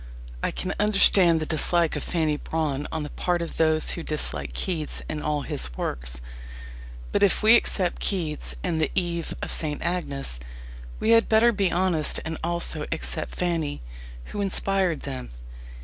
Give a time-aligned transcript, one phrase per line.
[0.41, 4.51] I can understand the dislike of Fanny Brawne on the part of those who dislike
[4.53, 6.21] Keats and all his works.
[7.11, 9.79] But if we accept Keats and The Eve of St.
[9.83, 10.39] Agnes,
[10.99, 13.83] we had better be honest and also accept Fanny,
[14.25, 15.29] who inspired them.